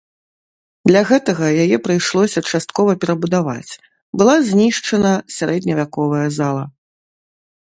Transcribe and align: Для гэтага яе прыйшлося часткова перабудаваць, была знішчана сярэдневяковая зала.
Для 0.91 1.01
гэтага 1.09 1.49
яе 1.65 1.77
прыйшлося 1.87 2.43
часткова 2.51 2.91
перабудаваць, 3.03 3.73
была 4.23 4.35
знішчана 4.49 5.11
сярэдневяковая 5.37 6.25
зала. 6.41 6.63